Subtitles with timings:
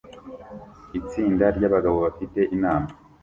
[0.99, 2.89] Itsinda ryabagabo bafite inama